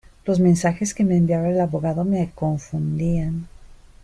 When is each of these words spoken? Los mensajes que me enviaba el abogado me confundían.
Los 0.25 0.39
mensajes 0.39 0.95
que 0.95 1.03
me 1.03 1.15
enviaba 1.15 1.49
el 1.49 1.61
abogado 1.61 2.03
me 2.03 2.31
confundían. 2.33 3.47